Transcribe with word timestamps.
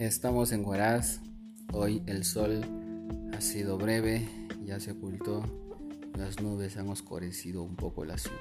Estamos 0.00 0.50
en 0.50 0.64
Huaraz. 0.64 1.20
Hoy 1.72 2.02
el 2.06 2.24
sol 2.24 2.62
ha 3.32 3.40
sido 3.40 3.78
breve, 3.78 4.28
ya 4.64 4.80
se 4.80 4.90
ocultó. 4.90 5.44
Las 6.18 6.42
nubes 6.42 6.76
han 6.76 6.88
oscurecido 6.88 7.62
un 7.62 7.76
poco 7.76 8.04
la 8.04 8.18
ciudad. 8.18 8.40